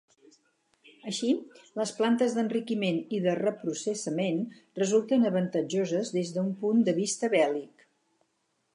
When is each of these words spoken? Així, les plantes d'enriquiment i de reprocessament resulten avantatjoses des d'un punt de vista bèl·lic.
Així, 1.09 1.27
les 1.81 1.91
plantes 1.99 2.33
d'enriquiment 2.37 2.97
i 3.17 3.21
de 3.27 3.37
reprocessament 3.41 4.43
resulten 4.83 5.31
avantatjoses 5.33 6.13
des 6.21 6.37
d'un 6.39 6.53
punt 6.65 6.85
de 6.89 7.01
vista 7.05 7.35
bèl·lic. 7.41 7.91